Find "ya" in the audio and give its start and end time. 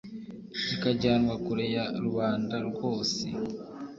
1.75-1.85